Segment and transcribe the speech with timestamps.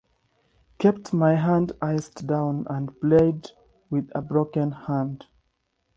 [0.79, 3.51] Kept my hand iced down and played
[3.91, 5.27] with a broken hand.